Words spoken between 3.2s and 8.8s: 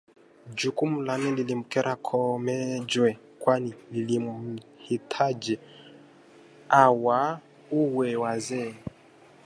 kwani lilimhitaji awauwe wazee